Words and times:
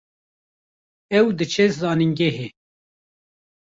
Ew 1.19 1.27
diçe 1.37 1.65
zanîngehê 1.77 2.47